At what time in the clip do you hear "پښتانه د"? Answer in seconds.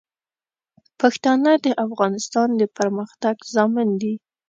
0.99-1.67